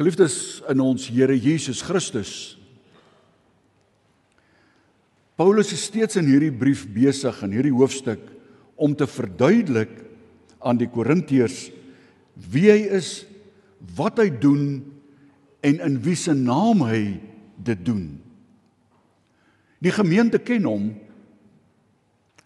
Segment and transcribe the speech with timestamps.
[0.00, 2.56] Geliefdes in ons Here Jesus Christus.
[5.36, 8.22] Paulus is steeds in hierdie brief besig in hierdie hoofstuk
[8.80, 9.92] om te verduidelik
[10.64, 11.66] aan die Korintiërs
[12.48, 13.10] wie hy is,
[13.92, 14.80] wat hy doen
[15.68, 17.20] en in wie se naam hy
[17.60, 18.06] dit doen.
[19.84, 20.88] Die gemeente ken hom.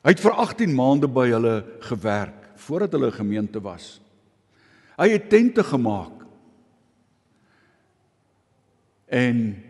[0.03, 1.55] Hy het vir 18 maande by hulle
[1.87, 4.01] gewerk voordat hulle 'n gemeente was.
[4.99, 6.24] Hy het tente gemaak
[9.07, 9.63] en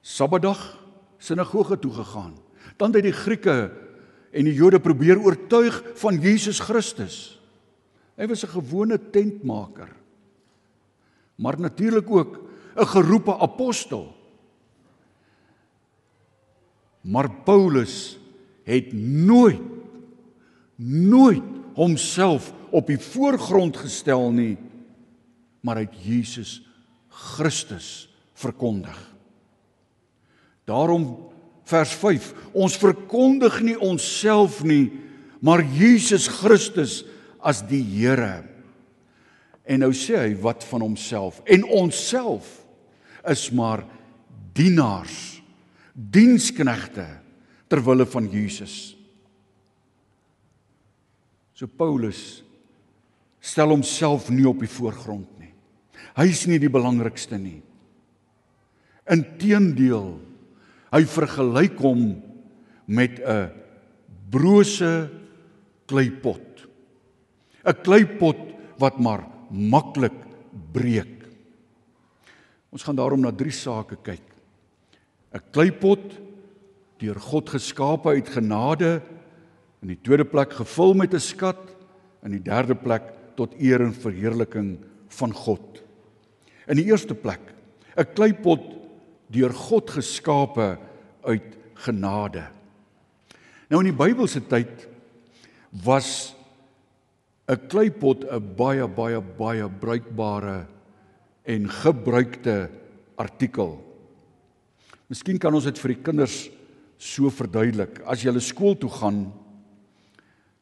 [0.00, 0.78] Sabbatdag
[1.18, 2.38] sinagoge toe gegaan.
[2.76, 3.72] Dan het die Grieke
[4.32, 7.40] en die Jode probeer oortuig van Jesus Christus.
[8.16, 9.88] Hy was 'n gewone tentmaker.
[11.36, 12.40] Maar natuurlik ook
[12.76, 14.14] 'n geroepe apostel.
[17.00, 18.18] Maar Paulus
[18.64, 19.78] het nooit
[20.78, 21.42] nooit
[21.74, 24.56] homself op die voorgrond gestel nie,
[25.60, 26.62] maar hy het Jesus
[27.18, 28.08] Christus
[28.38, 28.96] verkondig.
[30.68, 31.08] Daarom
[31.68, 34.90] vers 5, ons verkondig nie onsself nie,
[35.44, 37.02] maar Jesus Christus
[37.44, 38.44] as die Here.
[39.68, 41.42] En nou sê hy wat van homself?
[41.44, 42.46] En onsself
[43.28, 43.84] is maar
[44.56, 45.42] dienaars,
[45.92, 47.06] diensknegte
[47.68, 48.96] ter wille van Jesus.
[51.52, 52.40] So Paulus
[53.42, 55.37] stel homself nie op die voorgrond
[56.18, 57.60] Hy is nie die belangrikste nie.
[59.08, 60.18] Inteendeel,
[60.90, 62.02] hy vergelyk hom
[62.90, 63.52] met 'n
[64.30, 65.10] brose
[65.86, 66.66] kleipot.
[67.64, 68.40] 'n Kleipot
[68.78, 70.18] wat maar maklik
[70.72, 71.22] breek.
[72.72, 74.26] Ons gaan daarom na drie sake kyk.
[75.32, 76.18] 'n Kleipot
[76.98, 79.02] deur God geskape uit genade,
[79.82, 81.76] in die tweede plek gevul met 'n skat,
[82.24, 85.87] in die derde plek tot eer en verheerliking van God.
[86.68, 87.40] In die eerste plek,
[87.96, 88.62] 'n kleipot
[89.32, 90.78] deur God geskape
[91.24, 92.48] uit genade.
[93.68, 94.88] Nou in die Bybelse tyd
[95.84, 96.34] was
[97.48, 100.66] 'n kleipot 'n baie baie baie bruikbare
[101.44, 102.70] en gebruikte
[103.16, 103.84] artikel.
[105.08, 106.50] Miskien kan ons dit vir die kinders
[106.98, 108.02] so verduidelik.
[108.04, 109.32] As jy hulle skool toe gaan,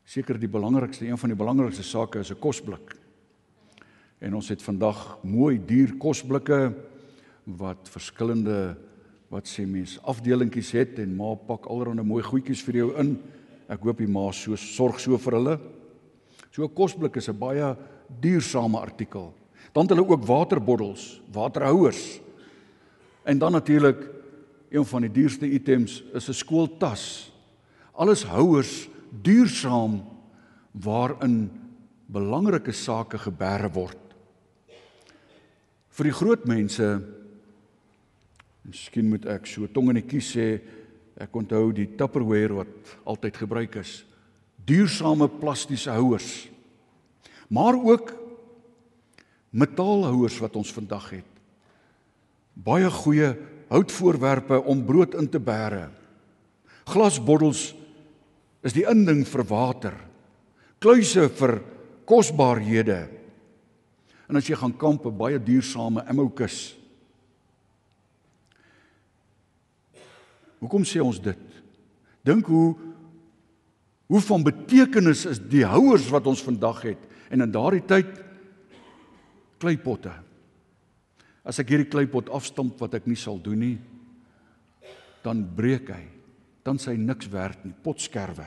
[0.04, 3.05] seker die belangrikste, een van die belangrikste sake is 'n kosblik.
[4.18, 6.72] En ons het vandag mooi duur kosblikke
[7.44, 8.76] wat verskillende
[9.28, 13.16] wat sê mens afdelingkies het en ma pak allerlei mooi goedjies vir jou in.
[13.68, 15.56] Ek hoop die ma so sorg so vir hulle.
[16.50, 17.76] So 'n kosblik is 'n baie
[18.20, 19.34] duursame artikel.
[19.72, 22.20] Dan het hulle ook waterbottels, waterhouers.
[23.24, 24.10] En dan natuurlik
[24.70, 27.32] een van die duurste items is 'n skooltas.
[27.92, 28.88] Alles houers
[29.22, 30.02] duursaam
[30.72, 31.50] waarin
[32.06, 34.05] belangrike sake gebeere word.
[35.96, 36.86] Vir die groot mense
[38.66, 40.46] Miskien moet ek so tong in die kies sê
[41.22, 44.00] ek onthou die Tupperware wat altyd gebruik is.
[44.66, 46.48] Duursame plastiese houers.
[47.46, 48.10] Maar ook
[49.54, 51.30] metaalhouers wat ons vandag het.
[52.58, 53.30] Baie goeie
[53.70, 55.86] houtvoorwerpe om brood in te bære.
[56.90, 57.70] Glasbottels
[58.66, 59.94] is die inding vir water.
[60.82, 61.60] Kluise vir
[62.08, 63.04] kosbarehede.
[64.26, 66.76] En as jy gaan kamp, 'n baie duursame emoukus.
[70.58, 71.62] Hoekom sê ons dit?
[72.24, 72.76] Dink hoe
[74.06, 76.98] hoe van betekenis is die houers wat ons vandag het
[77.28, 78.06] en in daardie tyd
[79.58, 80.12] kleipotte.
[81.42, 83.78] As ek hierdie kleipot afstamp wat ek nie sal doen nie,
[85.26, 86.04] dan breek hy.
[86.66, 88.46] Dan sy niks werd nie, potskerwe.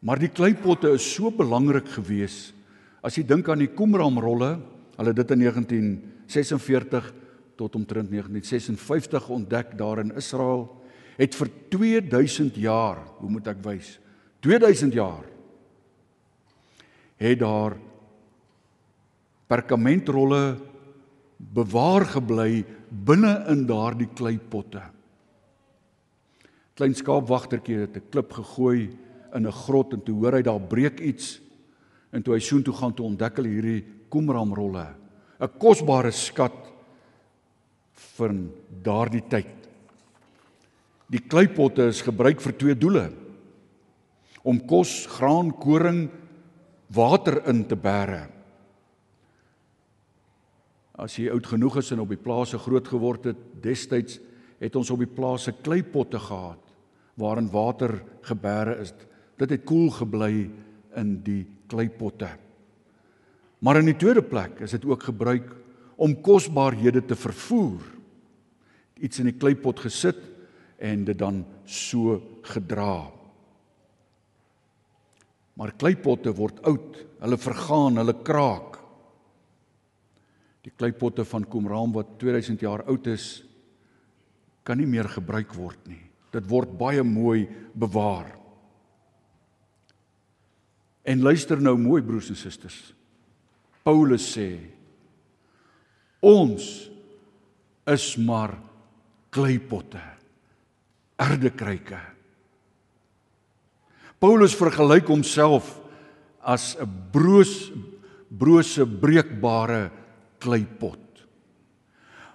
[0.00, 2.54] Maar die kleipotte is so belangrik geweest.
[3.02, 4.58] As jy dink aan die Qumran-rolle,
[4.98, 7.12] hulle dit in 1946
[7.58, 10.68] tot omtrent 1956 ontdek daar in Israel,
[11.18, 13.96] het vir 2000 jaar, hoe moet ek wys?
[14.46, 15.26] 2000 jaar
[17.18, 17.74] het daar
[19.50, 20.42] perkamentrolle
[21.38, 24.84] bewaar gebly binne in daardie kleipotte.
[26.78, 28.94] Klein skaapwagtertjie het 'n klip gegooi
[29.38, 31.38] in 'n grot en toe hoor hy daar breek iets
[32.12, 34.86] en toe hy soontoe gaan toe ontdek hy hierdie Qumran-rolle,
[35.40, 36.56] 'n kosbare skat
[38.16, 38.34] vir
[38.82, 39.68] daardie tyd.
[41.10, 43.12] Die kleipotte is gebruik vir twee doele:
[44.44, 46.08] om kos, graan, koring,
[46.94, 48.28] water in te bære.
[50.98, 54.18] As jy oud genoeg is en op die plase groot geword het, destyds
[54.58, 56.64] het ons op die plase kleipotte gehad
[57.18, 58.92] waarin water gebêre is.
[59.38, 60.48] Dit het koel gebly
[60.98, 62.30] in die kleipotte.
[63.62, 65.50] Maar in die tweede plek is dit ook gebruik
[65.98, 67.82] om kosbarehede te vervoer.
[68.98, 70.20] Iets in die kleipot gesit
[70.78, 73.08] en dit dan so gedra.
[75.58, 78.78] Maar kleipotte word oud, hulle vergaan, hulle kraak.
[80.62, 83.42] Die kleipotte van Qumran wat 2000 jaar oud is,
[84.62, 86.02] kan nie meer gebruik word nie.
[86.30, 88.37] Dit word baie mooi bewaar.
[91.08, 92.76] En luister nou mooi broers en susters.
[93.86, 94.50] Paulus sê
[96.20, 96.64] ons
[97.88, 98.52] is maar
[99.32, 100.02] kleipotte,
[101.16, 102.00] erdekruike.
[104.20, 105.78] Paulus vergelyk homself
[106.42, 107.70] as 'n broos
[108.28, 109.90] brose breekbare
[110.38, 111.24] kleipot.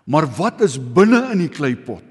[0.10, 2.10] Maar wat is binne in die kleipot?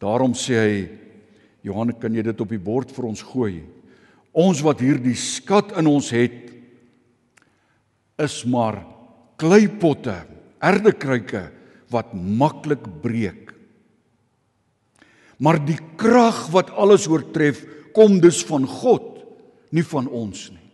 [0.00, 0.76] Daarom sê hy
[1.66, 3.60] Johannes, kan jy dit op die bord vir ons gooi?
[4.32, 6.48] Ons wat hierdie skat in ons het
[8.20, 8.82] is maar
[9.40, 10.14] kleipotte,
[10.60, 11.46] erdekruike
[11.90, 13.50] wat maklik breek.
[15.40, 17.62] Maar die krag wat alles oortref,
[17.96, 19.24] kom dus van God,
[19.74, 20.66] nie van ons nie.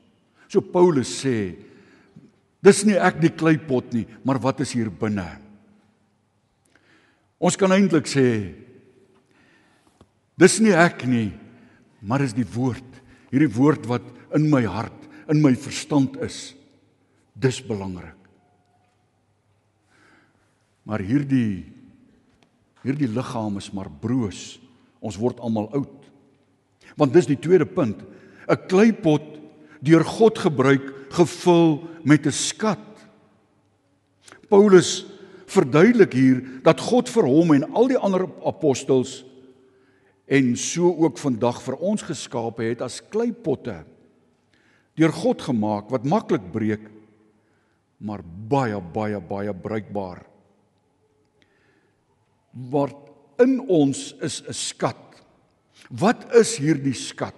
[0.51, 1.55] So Paulus sê,
[2.63, 5.27] dis nie ek die kleipot nie, maar wat is hier binne?
[7.39, 8.27] Ons kan eintlik sê
[10.37, 11.33] dis nie ek nie,
[12.01, 13.01] maar is die woord,
[13.33, 14.05] hierdie woord wat
[14.37, 16.55] in my hart, in my verstand is.
[17.37, 18.15] Dis belangrik.
[20.87, 21.67] Maar hierdie
[22.87, 24.61] hierdie liggaam is maar broos.
[25.03, 26.05] Ons word almal oud.
[26.95, 27.99] Want dis die tweede punt.
[28.47, 29.27] 'n Kleipot
[29.83, 32.79] deur God gebruik gevul met 'n skat.
[34.49, 35.05] Paulus
[35.47, 39.25] verduidelik hier dat God vir hom en al die ander apostels
[40.27, 43.85] en so ook vandag vir ons geskape het as kleipotte
[44.99, 46.89] deur God gemaak wat maklik breek
[47.99, 50.25] maar baie baie baie bruikbaar
[52.73, 52.97] wat
[53.43, 54.97] in ons is 'n skat.
[55.91, 57.35] Wat is hierdie skat?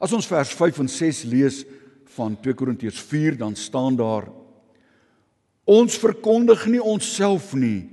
[0.00, 1.64] As ons vers 5 en 6 lees
[2.04, 4.28] van 2 Korintiërs 4 dan staan daar
[5.64, 7.90] ons verkondig nie onsself nie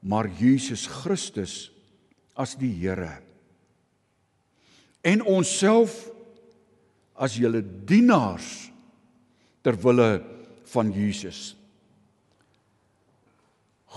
[0.00, 1.70] maar Jesus Christus
[2.38, 3.18] as die Here.
[5.02, 6.06] En onsself
[7.18, 8.68] as julle dienaars
[9.66, 10.20] ter wille
[10.70, 11.56] van Jesus.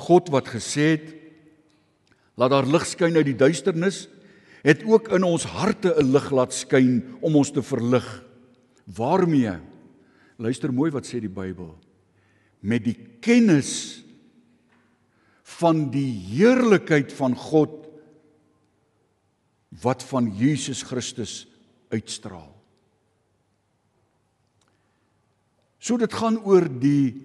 [0.02, 1.10] God wat gesê het
[2.40, 4.08] laat daar lig skyn uit die duisternis,
[4.66, 8.24] het ook in ons harte 'n lig laat skyn om ons te verlig.
[8.86, 9.60] Waarmee?
[10.38, 11.78] Luister mooi wat sê die Bybel.
[12.62, 14.04] Met die kennis
[15.44, 17.91] van die heerlikheid van God
[19.80, 21.46] wat van Jesus Christus
[21.92, 22.52] uitstraal.
[25.82, 27.16] So dit gaan oor die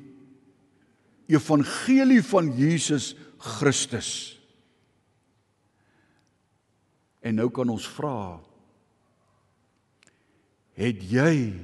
[1.28, 3.12] evangelie van Jesus
[3.58, 4.10] Christus.
[7.26, 8.38] En nou kan ons vra
[10.76, 11.56] het jy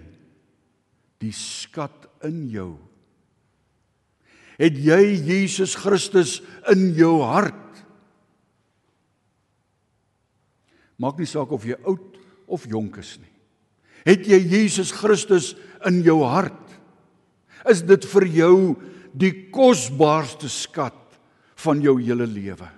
[1.23, 2.70] die skat in jou?
[4.56, 6.40] Het jy Jesus Christus
[6.73, 7.62] in jou hart?
[11.03, 13.31] Maak nie saak of jy oud of jonk is nie.
[14.07, 15.53] Het jy Jesus Christus
[15.87, 16.59] in jou hart?
[17.71, 18.56] Is dit vir jou
[19.13, 20.99] die kosbaarste skat
[21.63, 22.69] van jou hele lewe.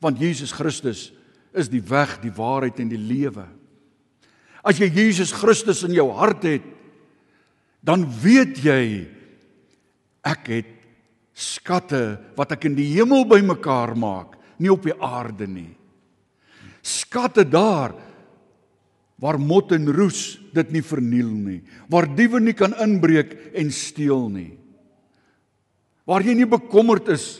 [0.00, 1.10] Want Jesus Christus
[1.52, 3.44] is die weg, die waarheid en die lewe.
[4.64, 6.66] As jy Jesus Christus in jou hart het,
[7.84, 8.82] dan weet jy
[10.26, 10.72] ek het
[11.32, 15.70] skatte wat ek in die hemel bymekaar maak, nie op die aarde nie.
[16.82, 17.94] Skatte daar
[19.20, 21.58] waar mot en roes dit nie verniel nie,
[21.92, 24.60] waar diewe nie kan inbreek en steel nie
[26.10, 27.38] waar jy nie bekommerd is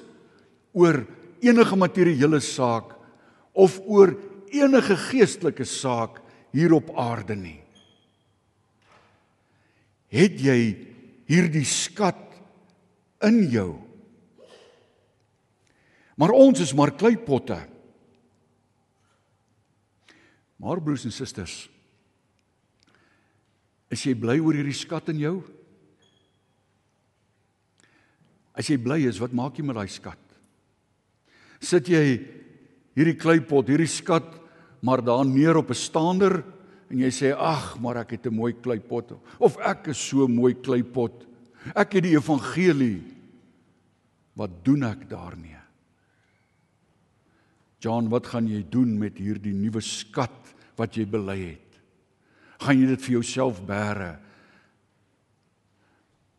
[0.79, 1.03] oor
[1.43, 2.93] enige materiële saak
[3.51, 4.15] of oor
[4.55, 6.21] enige geestelike saak
[6.55, 7.59] hier op aarde nie.
[10.11, 10.59] Het jy
[11.31, 12.19] hierdie skat
[13.27, 13.73] in jou?
[16.19, 17.59] Maar ons is maar kleipotte.
[20.61, 21.69] Maar broers en susters,
[23.91, 25.37] is jy bly oor hierdie skat in jou?
[28.55, 30.21] As jy bly is, wat maak jy met daai skat?
[31.65, 32.05] Sit jy
[32.99, 34.37] hierdie kleipot, hierdie skat
[34.81, 36.45] maar daar neer op 'n staander
[36.91, 40.55] en jy sê ag, maar ek het 'n mooi kleipot of ek is so mooi
[40.55, 41.27] kleipot.
[41.75, 43.03] Ek het die evangelie.
[44.35, 45.60] Wat doen ek daarmee?
[47.81, 51.79] John, wat gaan jy doen met hierdie nuwe skat wat jy bely het?
[52.61, 54.19] Gaan jy dit vir jouself bære?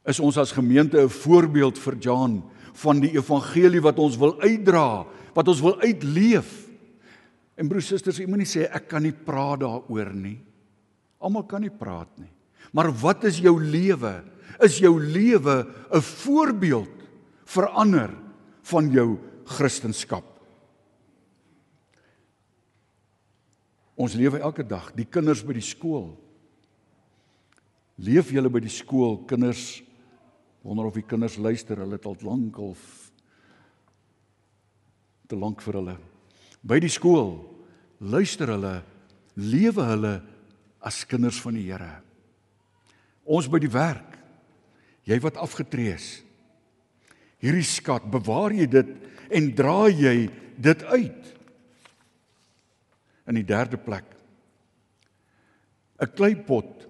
[0.05, 2.43] Is ons as gemeente 'n voorbeeld vir Jan
[2.73, 6.67] van die evangelie wat ons wil uitdra, wat ons wil uitleef?
[7.57, 10.39] En broers susters, jy moenie sê ek kan nie praat daaroor nie.
[11.19, 12.31] Almal kan nie praat nie.
[12.73, 14.23] Maar wat is jou lewe?
[14.59, 16.89] Is jou lewe 'n voorbeeld
[17.45, 18.09] vir ander
[18.61, 20.30] van jou kristendom?
[24.01, 26.15] Ons lewe elke dag, die kinders by die skool.
[28.01, 29.81] Leef julle by die skool, kinders?
[30.65, 32.73] Wonder of die kinders luister, hulle het al lank al
[35.29, 35.95] te lank vir hulle.
[36.65, 37.35] By die skool
[38.01, 38.79] luister hulle,
[39.37, 40.15] lewe hulle
[40.83, 41.93] as kinders van die Here.
[43.23, 44.17] Ons by die werk.
[45.07, 46.09] Jy wat afgetree is.
[47.41, 48.89] Hierdie skat, bewaar jy dit
[49.33, 50.15] en dra jy
[50.61, 51.31] dit uit.
[53.31, 54.03] In die derde plek.
[56.01, 56.87] 'n Kleipot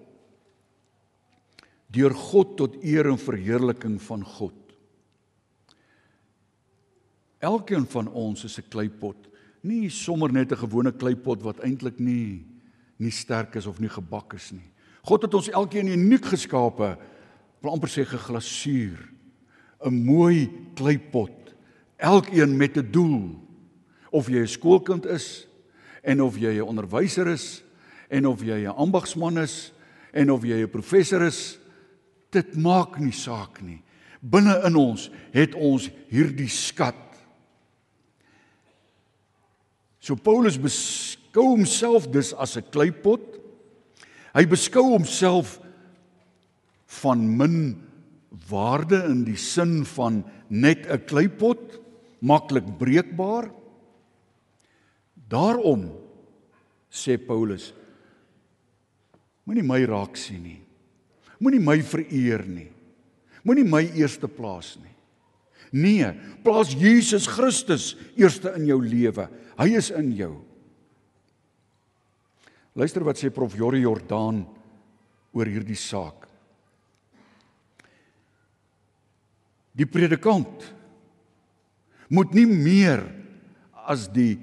[1.92, 4.56] deur God tot eer en verheerliking van God.
[7.38, 9.28] Elkeen van ons is 'n kleipot,
[9.62, 12.44] nie sommer net 'n gewone kleipot wat eintlik nie
[12.98, 14.70] nie sterk is of nie gebak is nie.
[15.02, 16.96] God het ons elkeen uniek geskape.
[17.60, 18.98] Wil amper sê geglasuur.
[19.84, 21.54] 'n Mooi kleipot.
[21.98, 23.38] Elkeen met 'n doel.
[24.10, 25.46] Of jy 'n skoolkind is
[26.02, 27.62] en of jy 'n onderwyser is
[28.10, 29.72] en of jy 'n ambagsman is
[30.12, 31.58] en of jy 'n professor is,
[32.30, 33.82] dit maak nie saak nie.
[34.20, 36.94] Binne in ons het ons hierdie skat.
[40.00, 43.32] So Paulus beskou homself dus as 'n kleipot
[44.32, 45.58] Hy beskou homself
[47.02, 47.56] van min
[48.48, 51.80] waarde in die sin van net 'n kleipot,
[52.20, 53.50] maklik breekbaar.
[55.32, 55.88] Daarom
[56.92, 57.70] sê Paulus
[59.48, 60.60] moenie my raak sien nie.
[61.40, 62.68] Moenie my vereer nie.
[63.42, 64.92] Moenie my eerste plaas nie.
[65.72, 66.10] Nee,
[66.44, 69.24] plaas Jesus Christus eerste in jou lewe.
[69.56, 70.34] Hy is in jou.
[72.76, 74.44] Luister wat sê prof Jorrie Jordaan
[75.32, 76.28] oor hierdie saak.
[79.72, 80.68] Die predikant
[82.12, 83.06] moet nie meer
[83.88, 84.36] as die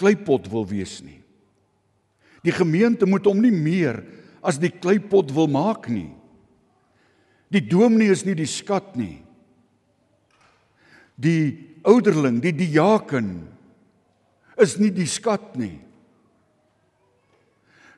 [0.00, 1.20] kleipot wil wees nie.
[2.44, 4.02] Die gemeente moet hom nie meer
[4.44, 6.10] as die kleipot wil maak nie.
[7.52, 9.22] Die dominee is nie die skat nie.
[11.14, 13.46] Die ouderling, die diaken
[14.60, 15.78] is nie die skat nie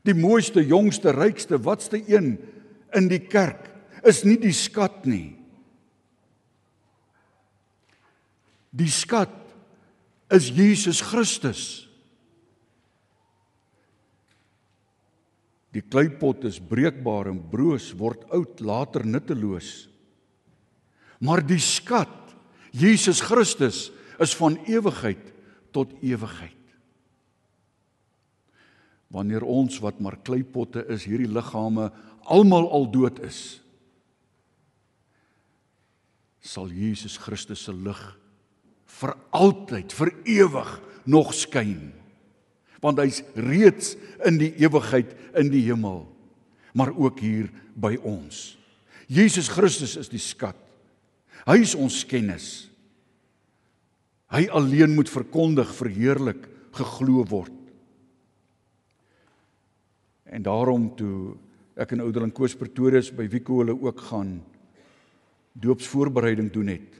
[0.06, 2.36] die mooiste, jongste, rykste, watste een
[2.94, 3.72] in die kerk
[4.06, 5.34] is nie die skat nie.
[8.76, 9.32] Die skat
[10.30, 11.85] is Jesus Christus.
[15.76, 19.90] Die kleipot is breekbaar en broos, word oud, later nutteloos.
[21.20, 22.32] Maar die skat,
[22.72, 23.90] Jesus Christus,
[24.20, 25.32] is van ewigheid
[25.76, 26.56] tot ewigheid
[29.12, 31.90] wanneer ons wat maar kleipotte is, hierdie liggame
[32.26, 33.60] almal al dood is,
[36.46, 38.02] sal Jesus Christus se lig
[38.98, 40.68] vir altyd, vir ewig
[41.10, 41.90] nog skyn.
[42.84, 43.94] Want hy's reeds
[44.26, 46.04] in die ewigheid in die hemel,
[46.76, 48.56] maar ook hier by ons.
[49.06, 50.58] Jesus Christus is die skat.
[51.46, 52.66] Hy is ons kennis.
[54.34, 57.54] Hy alleen moet verkondig, verheerlik, geglo word.
[60.26, 61.36] En daarom toe
[61.78, 64.40] ek in Oudeling Koos Pretorius by Wieko hulle ook gaan
[65.56, 66.98] doopsvoorbereiding doen het.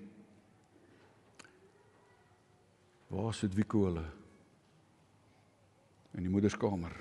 [3.13, 4.07] Waar sit Wieko hulle?
[6.17, 6.93] In die moederskamer.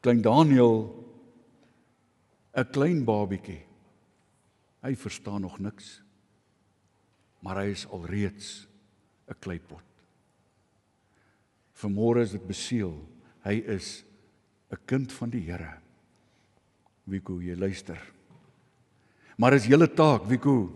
[0.00, 1.04] Klein Daniel
[2.56, 3.62] 'n klein babietjie.
[4.82, 6.02] Hy verstaan nog niks.
[7.40, 8.68] Maar hy is alreeds
[9.28, 9.84] 'n kleipot.
[11.72, 14.04] Vermoere is dit beseël Hy is
[14.72, 15.78] 'n kind van die Here.
[17.04, 18.00] Wieko, jy luister.
[19.38, 20.72] Maar is julle taak, Wieko,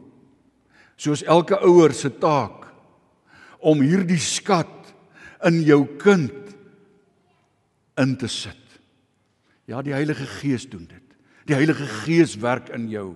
[0.97, 2.71] soos elke ouer se taak
[3.59, 4.80] om hierdie skat
[5.49, 6.55] in jou kind
[8.01, 8.57] in te sit.
[9.71, 11.05] Ja, die Heilige Gees doen dit.
[11.49, 13.15] Die Heilige Gees werk in jou.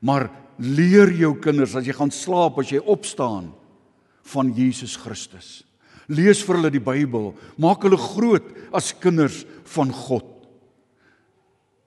[0.00, 3.52] Maar leer jou kinders as jy gaan slaap, as jy opstaan
[4.32, 5.60] van Jesus Christus.
[6.06, 9.42] Lees vir hulle die Bybel, maak hulle groot as kinders
[9.74, 10.28] van God.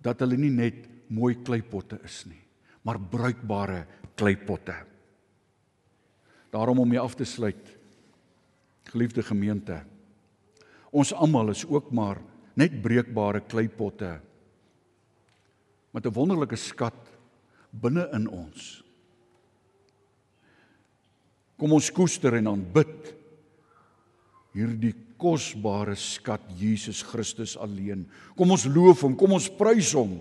[0.03, 2.41] Dat hulle nie net mooi kleipotte is nie,
[2.85, 3.85] maar bruikbare
[4.19, 4.75] kleipotte.
[6.53, 7.78] Daarom om mee af te sluit.
[8.89, 9.83] Geliefde gemeente,
[10.89, 12.17] ons almal is ook maar
[12.57, 14.19] net breekbare kleipotte
[15.93, 16.97] met 'n wonderlike skat
[17.71, 18.83] binne in ons.
[21.57, 23.15] Kom ons koester en aanbid
[24.53, 28.07] hierdie kosbare skat Jesus Christus alleen.
[28.35, 30.19] Kom ons loof hom, kom ons prys hom.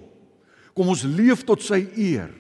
[0.75, 2.35] Kom ons leef tot sy eer.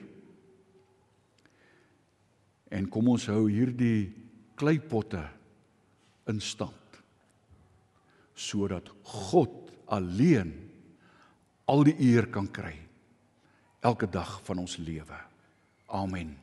[2.70, 4.12] En kom ons hou hierdie
[4.58, 5.37] kleipotte
[6.28, 7.00] in stand
[8.38, 10.52] sodat God alleen
[11.68, 12.76] al die eer kan kry
[13.82, 15.18] elke dag van ons lewe.
[15.86, 16.38] Amen.